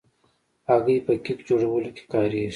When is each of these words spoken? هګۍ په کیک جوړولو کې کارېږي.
هګۍ 0.67 0.97
په 1.05 1.13
کیک 1.23 1.39
جوړولو 1.47 1.89
کې 1.95 2.03
کارېږي. 2.13 2.49